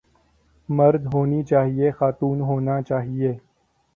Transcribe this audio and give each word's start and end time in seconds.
مرد 0.69 1.03
ہونی 1.13 1.41
چاہئے 1.49 1.91
خاتون 1.97 2.37
ہونا 2.41 2.81
چاہئے 2.81 3.31